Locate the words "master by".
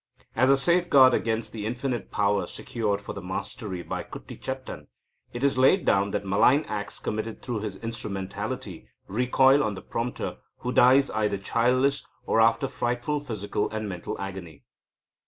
3.21-4.01